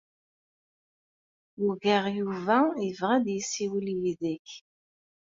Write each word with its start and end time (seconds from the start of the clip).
Ugaɣ 1.69 2.03
Yuba 2.17 2.57
yebɣa 2.83 3.11
ad 3.17 3.25
yessiwel 3.31 3.87
yid-k. 3.99 4.49